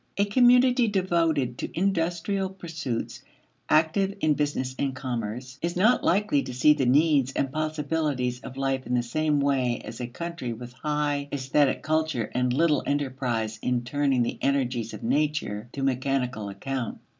[0.17, 3.21] A community devoted to industrial pursuits,
[3.69, 8.57] active in business and commerce, is not likely to see the needs and possibilities of
[8.57, 13.59] life in the same way as a country with high aesthetic culture and little enterprise
[13.61, 16.97] in turning the energies of nature to mechanical account.